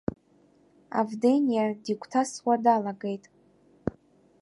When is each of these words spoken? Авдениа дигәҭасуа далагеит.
Авдениа 0.99 1.65
дигәҭасуа 1.83 2.53
далагеит. 2.63 3.23